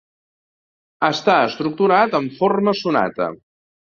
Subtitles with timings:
[1.07, 3.31] Està estructurat en forma sonata.